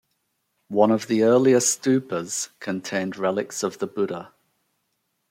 [0.71, 4.33] One of the earliest stupas, contained relics of the Buddha.